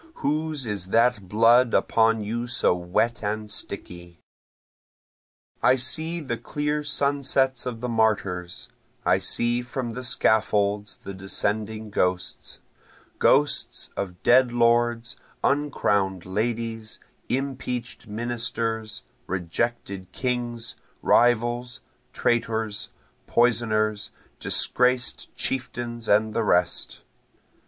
[0.15, 4.19] Whose is that blood upon you so wet and sticky?)
[5.61, 8.67] I see the clear sunsets of the martyrs,
[9.05, 12.61] I see from the scaffolds the descending ghosts,
[13.19, 16.97] Ghosts of dead lords, uncrown'd ladies,
[17.29, 20.73] impeach'd ministers, rejected kings,
[21.03, 21.79] Rivals,
[22.11, 22.89] traitors,
[23.27, 24.09] poisoners,
[24.39, 27.01] disgraced chieftains and the rest.